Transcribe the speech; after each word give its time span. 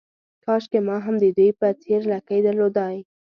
کاشکې 0.45 0.79
ما 0.87 0.97
هم 1.05 1.15
د 1.23 1.25
دوی 1.37 1.49
په 1.59 1.67
څېر 1.81 2.01
لکۍ 2.13 2.39
درلودای. 2.43 2.97